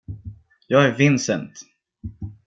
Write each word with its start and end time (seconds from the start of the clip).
Jag 0.67 0.85
är 0.85 0.95
Vincent. 0.97 1.63